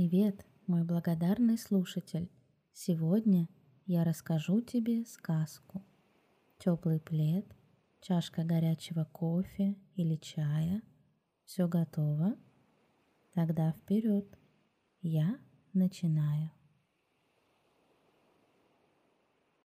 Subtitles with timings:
[0.00, 2.30] Привет, мой благодарный слушатель!
[2.72, 3.48] Сегодня
[3.84, 5.84] я расскажу тебе сказку.
[6.60, 7.44] Теплый плед,
[8.00, 10.82] чашка горячего кофе или чая.
[11.46, 12.36] Все готово?
[13.34, 14.38] Тогда вперед!
[15.02, 15.36] Я
[15.72, 16.52] начинаю.